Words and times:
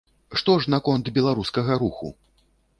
Што 0.41 0.55
ж 0.63 0.71
наконт 0.75 1.13
беларускага 1.19 1.79
руху? 1.85 2.13